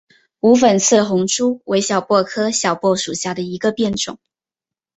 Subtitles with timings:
[0.39, 4.17] 无粉刺红珠为小檗科小檗属下的一个变种。